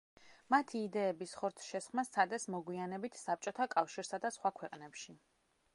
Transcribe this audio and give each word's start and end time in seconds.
მათი 0.53 0.79
იდეების 0.85 1.33
ხორცშესხმა 1.41 2.05
სცადეს 2.09 2.49
მოგვიანებით 2.55 3.21
საბჭოთა 3.25 3.71
კავშირსა 3.79 4.23
და 4.27 4.35
სხვა 4.39 4.55
ქვეყნებში. 4.63 5.21